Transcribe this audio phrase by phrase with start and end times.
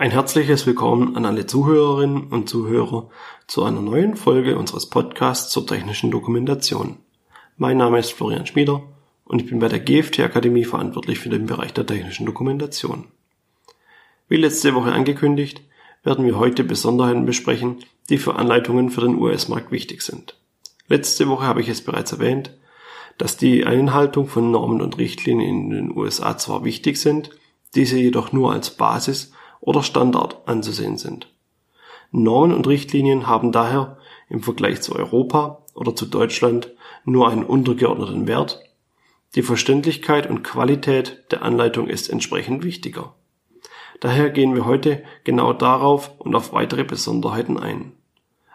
[0.00, 3.10] Ein herzliches Willkommen an alle Zuhörerinnen und Zuhörer
[3.46, 6.96] zu einer neuen Folge unseres Podcasts zur technischen Dokumentation.
[7.58, 8.82] Mein Name ist Florian Schmieder
[9.26, 13.08] und ich bin bei der GFT Akademie verantwortlich für den Bereich der technischen Dokumentation.
[14.26, 15.60] Wie letzte Woche angekündigt,
[16.02, 20.34] werden wir heute Besonderheiten besprechen, die für Anleitungen für den US-Markt wichtig sind.
[20.88, 22.56] Letzte Woche habe ich es bereits erwähnt,
[23.18, 27.32] dass die Einhaltung von Normen und Richtlinien in den USA zwar wichtig sind,
[27.74, 31.28] diese jedoch nur als Basis oder Standard anzusehen sind.
[32.12, 33.98] Normen und Richtlinien haben daher
[34.28, 36.70] im Vergleich zu Europa oder zu Deutschland
[37.04, 38.62] nur einen untergeordneten Wert.
[39.34, 43.14] Die Verständlichkeit und Qualität der Anleitung ist entsprechend wichtiger.
[44.00, 47.92] Daher gehen wir heute genau darauf und auf weitere Besonderheiten ein.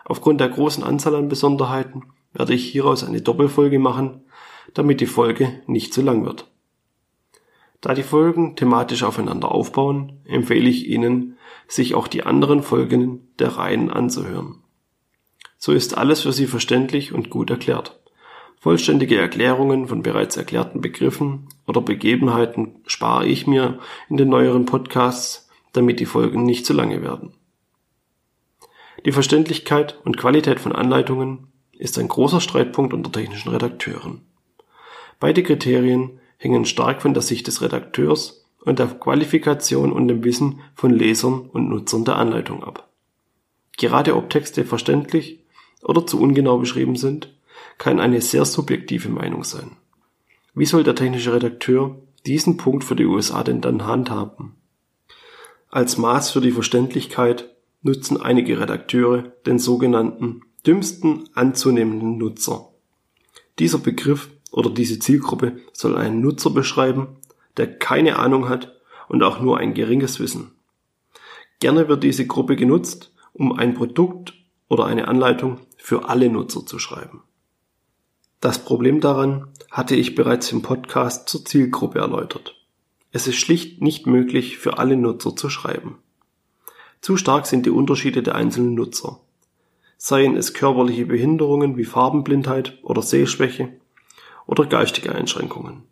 [0.03, 4.21] Aufgrund der großen Anzahl an Besonderheiten werde ich hieraus eine Doppelfolge machen,
[4.73, 6.47] damit die Folge nicht zu lang wird.
[7.85, 13.49] Da die Folgen thematisch aufeinander aufbauen, empfehle ich Ihnen, sich auch die anderen Folgen der
[13.57, 14.63] Reihen anzuhören.
[15.59, 17.99] So ist alles für Sie verständlich und gut erklärt.
[18.59, 23.77] Vollständige Erklärungen von bereits erklärten Begriffen oder Begebenheiten spare ich mir
[24.09, 27.35] in den neueren Podcasts, damit die Folgen nicht zu lange werden.
[29.05, 34.21] Die Verständlichkeit und Qualität von Anleitungen ist ein großer Streitpunkt unter technischen Redakteuren.
[35.19, 40.61] Beide Kriterien hängen stark von der Sicht des Redakteurs und der Qualifikation und dem Wissen
[40.73, 42.89] von Lesern und Nutzern der Anleitung ab.
[43.77, 45.43] Gerade ob Texte verständlich
[45.83, 47.33] oder zu ungenau beschrieben sind,
[47.77, 49.71] kann eine sehr subjektive Meinung sein.
[50.53, 54.55] Wie soll der technische Redakteur diesen Punkt für die USA denn dann handhaben?
[55.69, 57.49] Als Maß für die Verständlichkeit
[57.81, 62.69] nutzen einige Redakteure den sogenannten dümmsten anzunehmenden Nutzer.
[63.59, 67.17] Dieser Begriff oder diese Zielgruppe soll einen Nutzer beschreiben,
[67.57, 68.73] der keine Ahnung hat
[69.09, 70.51] und auch nur ein geringes Wissen.
[71.59, 74.33] Gerne wird diese Gruppe genutzt, um ein Produkt
[74.69, 77.23] oder eine Anleitung für alle Nutzer zu schreiben.
[78.39, 82.55] Das Problem daran hatte ich bereits im Podcast zur Zielgruppe erläutert.
[83.11, 85.97] Es ist schlicht nicht möglich, für alle Nutzer zu schreiben.
[87.01, 89.19] Zu stark sind die Unterschiede der einzelnen Nutzer.
[89.97, 93.73] Seien es körperliche Behinderungen wie Farbenblindheit oder Sehschwäche
[94.47, 95.83] oder geistige Einschränkungen.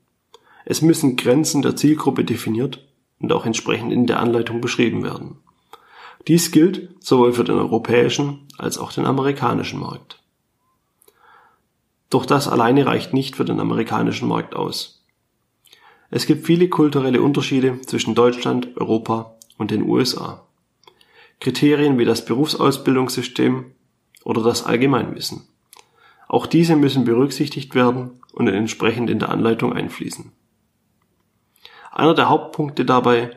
[0.65, 2.87] Es müssen Grenzen der Zielgruppe definiert
[3.19, 5.37] und auch entsprechend in der Anleitung beschrieben werden.
[6.27, 10.21] Dies gilt sowohl für den europäischen als auch den amerikanischen Markt.
[12.09, 15.03] Doch das alleine reicht nicht für den amerikanischen Markt aus.
[16.11, 20.45] Es gibt viele kulturelle Unterschiede zwischen Deutschland, Europa und den USA.
[21.39, 23.65] Kriterien wie das Berufsausbildungssystem
[24.23, 25.47] oder das Allgemeinwissen.
[26.27, 30.31] Auch diese müssen berücksichtigt werden und entsprechend in der Anleitung einfließen.
[31.91, 33.31] Einer der Hauptpunkte dabei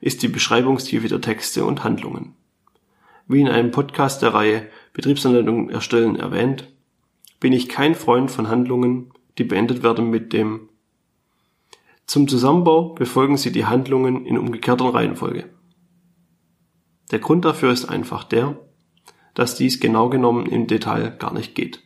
[0.00, 2.34] ist die Beschreibungstiefe der Texte und Handlungen.
[3.26, 6.68] Wie in einem Podcast der Reihe Betriebsanleitungen erstellen erwähnt,
[7.40, 10.68] bin ich kein Freund von Handlungen, die beendet werden mit dem
[12.06, 15.48] Zum Zusammenbau befolgen Sie die Handlungen in umgekehrter Reihenfolge.
[17.10, 18.58] Der Grund dafür ist einfach der,
[19.34, 21.82] dass dies genau genommen im Detail gar nicht geht.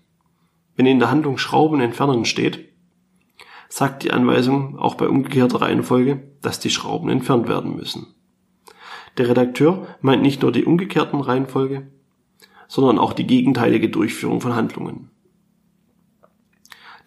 [0.76, 2.68] Wenn in der Handlung Schrauben entfernen steht,
[3.68, 8.14] sagt die Anweisung auch bei umgekehrter Reihenfolge, dass die Schrauben entfernt werden müssen.
[9.16, 11.90] Der Redakteur meint nicht nur die umgekehrten Reihenfolge,
[12.68, 15.10] sondern auch die gegenteilige Durchführung von Handlungen.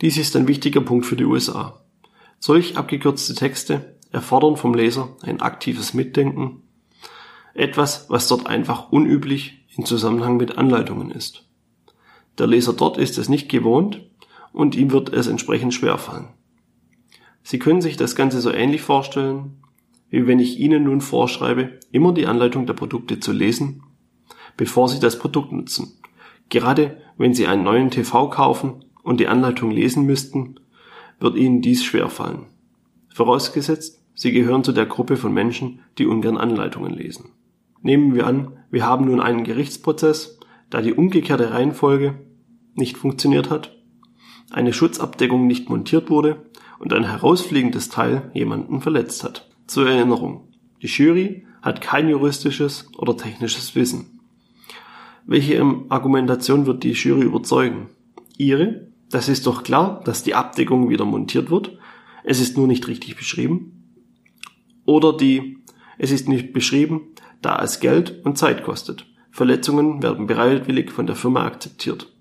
[0.01, 1.81] Dies ist ein wichtiger Punkt für die USA.
[2.40, 6.63] Solch abgekürzte Texte erfordern vom Leser ein aktives Mitdenken,
[7.53, 11.49] etwas, was dort einfach unüblich in Zusammenhang mit Anleitungen ist.
[12.39, 14.01] Der Leser dort ist es nicht gewohnt
[14.53, 16.29] und ihm wird es entsprechend schwerfallen.
[17.44, 19.61] Sie können sich das Ganze so ähnlich vorstellen,
[20.09, 23.83] wie wenn ich Ihnen nun vorschreibe, immer die Anleitung der Produkte zu lesen,
[24.57, 26.00] bevor Sie das Produkt nutzen.
[26.50, 30.59] Gerade wenn Sie einen neuen TV kaufen und die Anleitung lesen müssten,
[31.19, 32.45] wird Ihnen dies schwerfallen.
[33.13, 37.31] Vorausgesetzt, Sie gehören zu der Gruppe von Menschen, die ungern Anleitungen lesen.
[37.81, 40.39] Nehmen wir an, wir haben nun einen Gerichtsprozess,
[40.69, 42.19] da die umgekehrte Reihenfolge
[42.74, 43.77] nicht funktioniert hat,
[44.51, 46.50] eine Schutzabdeckung nicht montiert wurde
[46.80, 49.50] und ein herausfliegendes Teil jemanden verletzt hat.
[49.68, 50.48] Zur Erinnerung,
[50.81, 54.19] die Jury hat kein juristisches oder technisches Wissen.
[55.25, 57.89] Welche Argumentation wird die Jury überzeugen?
[58.38, 58.88] Ihre?
[59.12, 61.77] Das ist doch klar, dass die Abdeckung wieder montiert wird.
[62.24, 63.92] Es ist nur nicht richtig beschrieben.
[64.86, 65.57] Oder die,
[65.98, 67.01] es ist nicht beschrieben,
[67.42, 69.06] da es Geld und Zeit kostet.
[69.31, 72.12] Verletzungen werden bereitwillig von der Firma akzeptiert.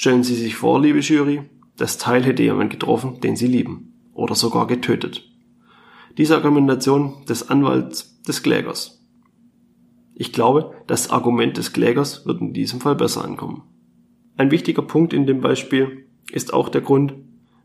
[0.00, 1.42] Stellen Sie sich vor, liebe Jury,
[1.76, 5.28] das Teil hätte jemand getroffen, den Sie lieben, oder sogar getötet.
[6.16, 9.04] Diese Argumentation des Anwalts des Klägers.
[10.14, 13.64] Ich glaube, das Argument des Klägers wird in diesem Fall besser ankommen.
[14.36, 17.14] Ein wichtiger Punkt in dem Beispiel ist auch der Grund,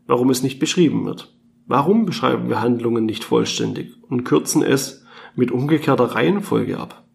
[0.08, 1.38] warum es nicht beschrieben wird.
[1.66, 5.04] Warum beschreiben wir Handlungen nicht vollständig und kürzen es
[5.36, 7.06] mit umgekehrter Reihenfolge ab?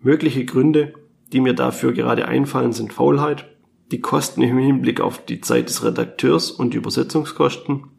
[0.00, 0.94] Mögliche Gründe,
[1.32, 3.50] die mir dafür gerade einfallen, sind Faulheit,
[3.90, 7.90] die Kosten im Hinblick auf die Zeit des Redakteurs und die Übersetzungskosten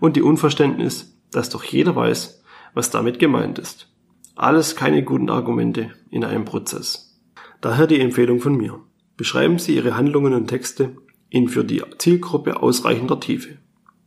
[0.00, 2.42] und die Unverständnis, dass doch jeder weiß,
[2.74, 3.92] was damit gemeint ist.
[4.34, 7.18] Alles keine guten Argumente in einem Prozess.
[7.60, 8.80] Daher die Empfehlung von mir.
[9.16, 10.96] Beschreiben Sie Ihre Handlungen und Texte
[11.30, 13.58] in für die Zielgruppe ausreichender Tiefe.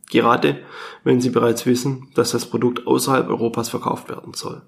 [0.08, 0.60] Gerade
[1.04, 4.62] wenn Sie bereits wissen, dass das Produkt außerhalb Europas verkauft werden soll.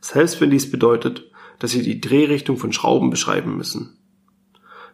[0.00, 3.98] Selbst wenn dies bedeutet, dass Sie die Drehrichtung von Schrauben beschreiben müssen.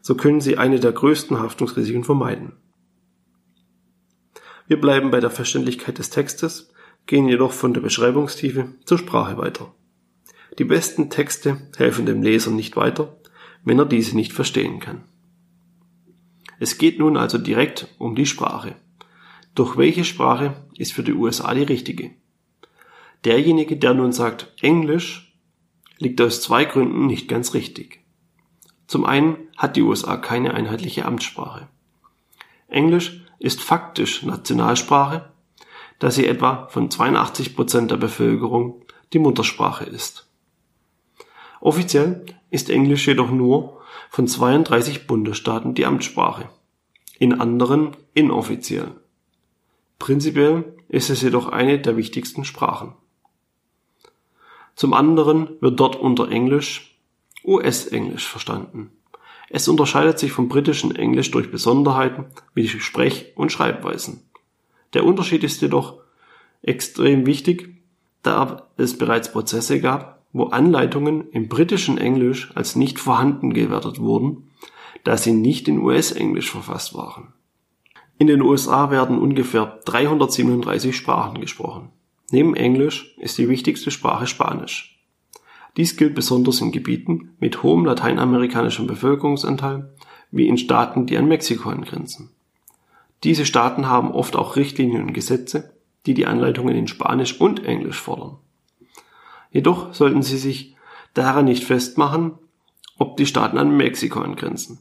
[0.02, 2.52] So können Sie eine der größten Haftungsrisiken vermeiden.
[4.66, 6.72] Wir bleiben bei der Verständlichkeit des Textes,
[7.06, 9.74] gehen jedoch von der Beschreibungstiefe zur Sprache weiter.
[10.58, 13.16] Die besten Texte helfen dem Leser nicht weiter,
[13.64, 15.04] wenn er diese nicht verstehen kann.
[16.58, 18.74] Es geht nun also direkt um die Sprache.
[19.54, 22.10] Doch welche Sprache ist für die USA die richtige?
[23.24, 25.32] Derjenige, der nun sagt Englisch,
[25.98, 28.01] liegt aus zwei Gründen nicht ganz richtig.
[28.92, 31.66] Zum einen hat die USA keine einheitliche Amtssprache.
[32.68, 35.32] Englisch ist faktisch Nationalsprache,
[35.98, 38.84] da sie etwa von 82 Prozent der Bevölkerung
[39.14, 40.28] die Muttersprache ist.
[41.62, 43.80] Offiziell ist Englisch jedoch nur
[44.10, 46.50] von 32 Bundesstaaten die Amtssprache,
[47.18, 48.90] in anderen inoffiziell.
[49.98, 52.92] Prinzipiell ist es jedoch eine der wichtigsten Sprachen.
[54.74, 56.91] Zum anderen wird dort unter Englisch
[57.44, 58.90] US-Englisch verstanden.
[59.50, 64.22] Es unterscheidet sich vom britischen Englisch durch Besonderheiten wie Sprech- und Schreibweisen.
[64.94, 65.98] Der Unterschied ist jedoch
[66.62, 67.82] extrem wichtig,
[68.22, 74.50] da es bereits Prozesse gab, wo Anleitungen im britischen Englisch als nicht vorhanden gewertet wurden,
[75.04, 77.32] da sie nicht in US-Englisch verfasst waren.
[78.18, 81.90] In den USA werden ungefähr 337 Sprachen gesprochen.
[82.30, 84.91] Neben Englisch ist die wichtigste Sprache Spanisch.
[85.76, 89.90] Dies gilt besonders in Gebieten mit hohem lateinamerikanischen Bevölkerungsanteil,
[90.30, 92.30] wie in Staaten, die an Mexiko angrenzen.
[93.24, 95.74] Diese Staaten haben oft auch Richtlinien und Gesetze,
[96.06, 98.38] die die Anleitungen in Spanisch und Englisch fordern.
[99.50, 100.74] Jedoch sollten Sie sich
[101.14, 102.32] daran nicht festmachen,
[102.98, 104.80] ob die Staaten an Mexiko angrenzen,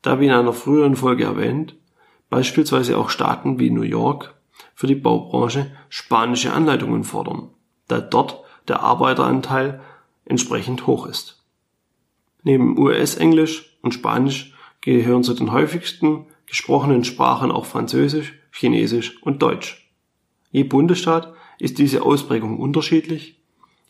[0.00, 1.74] da wie in einer früheren Folge erwähnt,
[2.30, 4.34] beispielsweise auch Staaten wie New York
[4.74, 7.50] für die Baubranche spanische Anleitungen fordern,
[7.88, 9.80] da dort der Arbeiteranteil
[10.24, 11.42] entsprechend hoch ist.
[12.42, 19.90] Neben US-Englisch und Spanisch gehören zu den häufigsten gesprochenen Sprachen auch Französisch, Chinesisch und Deutsch.
[20.50, 23.42] Je Bundesstaat ist diese Ausprägung unterschiedlich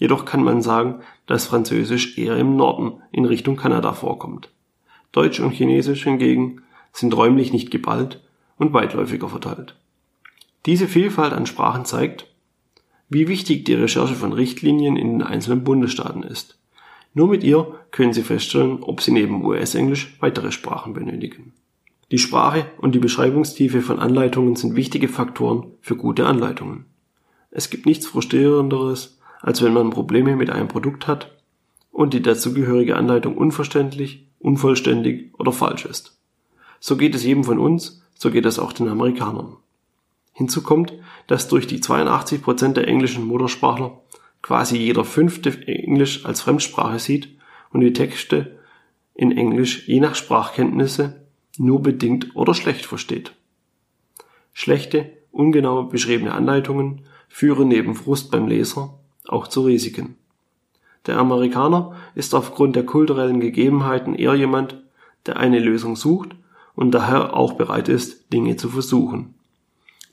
[0.02, 4.50] Jedoch kann man sagen, dass Französisch eher im Norden in Richtung Kanada vorkommt.
[5.12, 6.62] Deutsch und Chinesisch hingegen
[6.92, 8.20] sind räumlich nicht geballt
[8.56, 9.76] und weitläufiger verteilt.
[10.66, 12.26] Diese Vielfalt an Sprachen zeigt,
[13.12, 16.58] wie wichtig die Recherche von Richtlinien in den einzelnen Bundesstaaten ist.
[17.14, 21.52] Nur mit ihr können Sie feststellen, ob Sie neben US-Englisch weitere Sprachen benötigen.
[22.10, 26.86] Die Sprache und die Beschreibungstiefe von Anleitungen sind wichtige Faktoren für gute Anleitungen.
[27.50, 31.36] Es gibt nichts Frustrierenderes, als wenn man Probleme mit einem Produkt hat
[31.90, 36.18] und die dazugehörige Anleitung unverständlich, unvollständig oder falsch ist.
[36.80, 39.56] So geht es jedem von uns, so geht es auch den Amerikanern.
[40.32, 40.94] Hinzu kommt,
[41.26, 44.00] dass durch die 82 Prozent der englischen Muttersprachler
[44.40, 47.28] quasi jeder fünfte Englisch als Fremdsprache sieht
[47.70, 48.58] und die Texte
[49.14, 51.26] in Englisch je nach Sprachkenntnisse
[51.58, 53.34] nur bedingt oder schlecht versteht.
[54.52, 58.98] Schlechte, ungenau beschriebene Anleitungen führen neben Frust beim Leser
[59.28, 60.16] auch zu Risiken.
[61.06, 64.82] Der Amerikaner ist aufgrund der kulturellen Gegebenheiten eher jemand,
[65.26, 66.30] der eine Lösung sucht
[66.74, 69.34] und daher auch bereit ist, Dinge zu versuchen.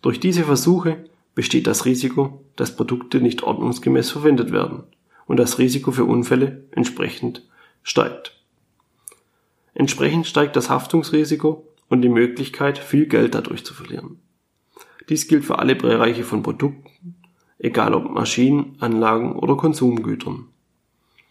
[0.01, 4.83] Durch diese Versuche besteht das Risiko, dass Produkte nicht ordnungsgemäß verwendet werden
[5.25, 7.47] und das Risiko für Unfälle entsprechend
[7.83, 8.35] steigt.
[9.73, 14.19] Entsprechend steigt das Haftungsrisiko und die Möglichkeit, viel Geld dadurch zu verlieren.
[15.09, 17.15] Dies gilt für alle Bereiche von Produkten,
[17.57, 20.47] egal ob Maschinen, Anlagen oder Konsumgütern.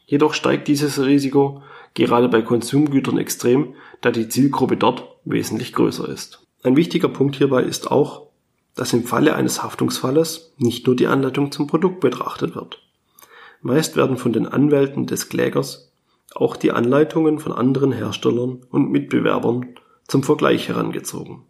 [0.06, 1.62] Jedoch steigt dieses Risiko
[1.94, 6.46] gerade bei Konsumgütern extrem, da die Zielgruppe dort wesentlich größer ist.
[6.62, 8.27] Ein wichtiger Punkt hierbei ist auch,
[8.78, 12.80] dass im Falle eines Haftungsfalles nicht nur die Anleitung zum Produkt betrachtet wird.
[13.60, 15.90] Meist werden von den Anwälten des Klägers
[16.32, 19.74] auch die Anleitungen von anderen Herstellern und Mitbewerbern
[20.06, 21.42] zum Vergleich herangezogen.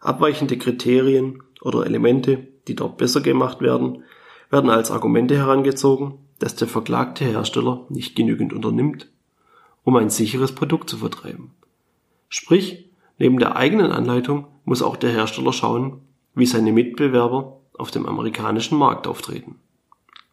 [0.00, 4.02] Abweichende Kriterien oder Elemente, die dort besser gemacht werden,
[4.50, 9.08] werden als Argumente herangezogen, dass der verklagte Hersteller nicht genügend unternimmt,
[9.84, 11.52] um ein sicheres Produkt zu vertreiben.
[12.28, 16.00] Sprich, neben der eigenen Anleitung muss auch der Hersteller schauen,
[16.36, 19.56] wie seine Mitbewerber auf dem amerikanischen Markt auftreten.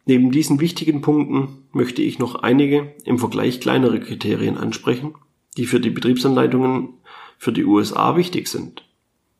[0.06, 5.14] Neben diesen wichtigen Punkten möchte ich noch einige im Vergleich kleinere Kriterien ansprechen,
[5.56, 6.90] die für die Betriebsanleitungen
[7.38, 8.84] für die USA wichtig sind.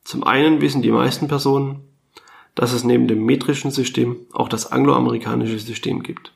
[0.02, 1.80] Zum einen wissen die meisten Personen,
[2.54, 6.32] dass es neben dem metrischen System auch das angloamerikanische System gibt.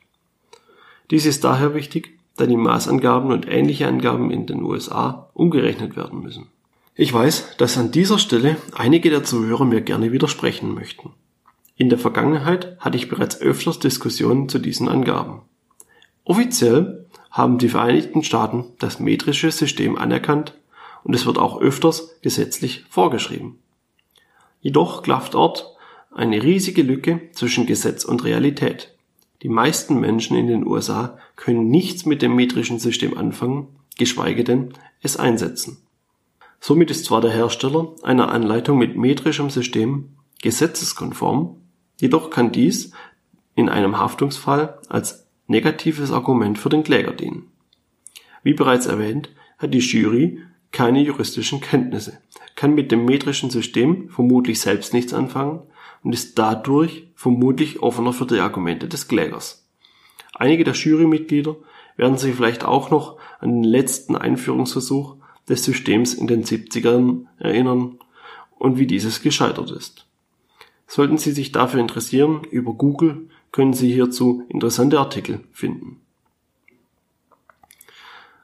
[1.11, 6.21] Dies ist daher wichtig, da die Maßangaben und ähnliche Angaben in den USA umgerechnet werden
[6.21, 6.47] müssen.
[7.01, 11.13] Ich weiß, dass an dieser Stelle einige der Zuhörer mir gerne widersprechen möchten.
[11.77, 15.43] In der Vergangenheit hatte ich bereits öfters Diskussionen zu diesen Angaben.
[16.25, 20.55] Offiziell haben die Vereinigten Staaten das metrische System anerkannt
[21.05, 23.59] und es wird auch öfters gesetzlich vorgeschrieben.
[24.59, 25.77] Jedoch klafft dort
[26.13, 28.93] eine riesige Lücke zwischen Gesetz und Realität.
[29.41, 34.73] Die meisten Menschen in den USA können nichts mit dem metrischen System anfangen, geschweige denn
[35.01, 35.77] es einsetzen.
[36.59, 41.59] Somit ist zwar der Hersteller einer Anleitung mit metrischem System gesetzeskonform,
[41.99, 42.91] Jedoch kann dies
[43.55, 47.51] in einem Haftungsfall als negatives Argument für den Kläger dienen.
[48.41, 50.39] Wie bereits erwähnt, hat die Jury
[50.71, 52.19] keine juristischen Kenntnisse,
[52.55, 55.63] kann mit dem metrischen System vermutlich selbst nichts anfangen
[56.03, 59.67] und ist dadurch vermutlich offener für die Argumente des Klägers.
[60.33, 61.57] Einige der Jurymitglieder
[61.97, 65.17] werden sich vielleicht auch noch an den letzten Einführungsversuch
[65.49, 67.97] des Systems in den 70ern erinnern
[68.57, 70.05] und wie dieses gescheitert ist.
[70.87, 76.01] Sollten Sie sich dafür interessieren, über Google können Sie hierzu interessante Artikel finden.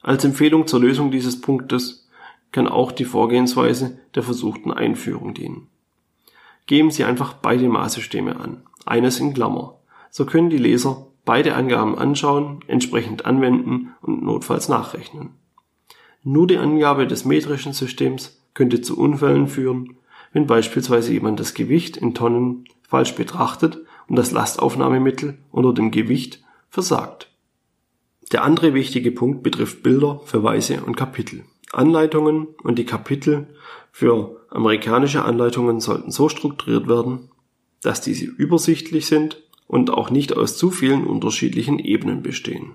[0.02, 2.08] Als Empfehlung zur Lösung dieses Punktes
[2.52, 5.68] kann auch die Vorgehensweise der versuchten Einführung dienen.
[6.68, 9.80] Geben Sie einfach beide Maßsysteme an, eines in Klammer.
[10.10, 15.32] So können die Leser beide Angaben anschauen, entsprechend anwenden und notfalls nachrechnen.
[16.28, 19.98] Nur die Angabe des metrischen Systems könnte zu Unfällen führen,
[20.34, 23.78] wenn beispielsweise jemand das Gewicht in Tonnen falsch betrachtet
[24.08, 27.30] und das Lastaufnahmemittel unter dem Gewicht versagt.
[28.32, 31.44] Der andere wichtige Punkt betrifft Bilder, Verweise und Kapitel.
[31.72, 33.48] Anleitungen und die Kapitel
[33.92, 37.30] für amerikanische Anleitungen sollten so strukturiert werden,
[37.84, 42.72] dass diese übersichtlich sind und auch nicht aus zu vielen unterschiedlichen Ebenen bestehen.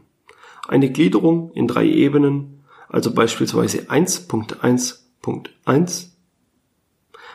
[0.69, 2.60] Eine Gliederung in drei Ebenen,
[2.90, 6.06] also beispielsweise 1.1.1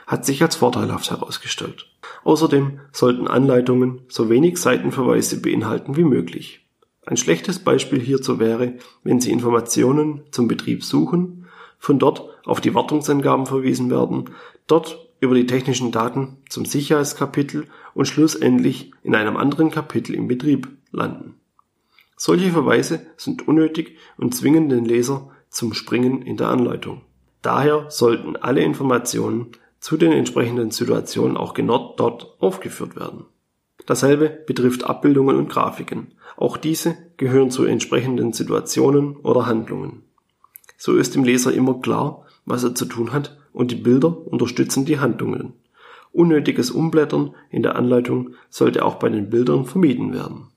[0.06, 1.90] hat sich als vorteilhaft herausgestellt.
[2.24, 6.68] Außerdem sollten Anleitungen so wenig Seitenverweise beinhalten wie möglich.
[7.06, 11.46] Ein schlechtes Beispiel hierzu wäre, wenn Sie Informationen zum Betrieb suchen,
[11.78, 14.32] von dort auf die Wartungsangaben verwiesen werden,
[14.68, 20.68] dort über die technischen Daten zum Sicherheitskapitel und schlussendlich in einem anderen Kapitel im Betrieb
[20.92, 21.36] landen.
[22.18, 27.02] Solche Verweise sind unnötig und zwingen den Leser zum Springen in der Anleitung.
[27.42, 29.48] Daher sollten alle Informationen
[29.80, 33.26] zu den entsprechenden Situationen auch genau dort aufgeführt werden.
[33.86, 36.08] Dasselbe betrifft Abbildungen und Grafiken.
[36.38, 40.04] Auch diese gehören zu entsprechenden Situationen oder Handlungen.
[40.78, 44.86] So ist dem Leser immer klar, was er zu tun hat und die Bilder unterstützen
[44.86, 45.54] die Handlungen.
[46.12, 50.48] Unnötiges Umblättern in der Anleitung sollte auch bei den Bildern vermieden werden.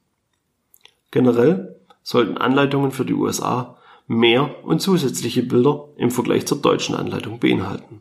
[1.10, 3.77] Generell sollten Anleitungen für die USA
[4.08, 8.00] mehr und zusätzliche Bilder im Vergleich zur deutschen Anleitung beinhalten.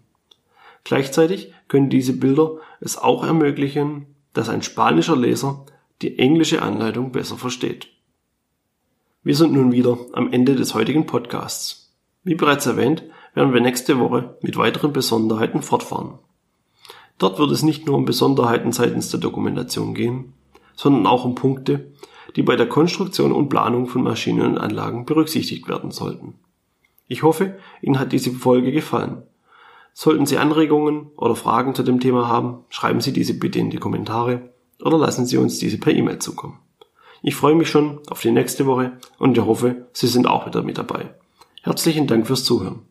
[0.84, 5.66] Gleichzeitig können diese Bilder es auch ermöglichen, dass ein spanischer Leser
[6.02, 7.90] die englische Anleitung besser versteht.
[9.22, 11.94] Wir sind nun wieder am Ende des heutigen Podcasts.
[12.24, 16.20] Wie bereits erwähnt, werden wir nächste Woche mit weiteren Besonderheiten fortfahren.
[17.18, 20.34] Dort wird es nicht nur um Besonderheiten seitens der Dokumentation gehen,
[20.76, 21.92] sondern auch um Punkte,
[22.36, 26.36] die bei der Konstruktion und Planung von Maschinen und Anlagen berücksichtigt werden sollten.
[27.08, 29.24] Ich hoffe, Ihnen hat diese Folge gefallen.
[29.94, 33.78] Sollten Sie Anregungen oder Fragen zu dem Thema haben, schreiben Sie diese bitte in die
[33.78, 34.54] Kommentare
[34.84, 36.60] oder lassen Sie uns diese per E-Mail zukommen.
[37.24, 40.62] Ich freue mich schon auf die nächste Woche und ich hoffe, Sie sind auch wieder
[40.62, 41.16] mit dabei.
[41.64, 42.82] Herzlichen Dank fürs Zuhören.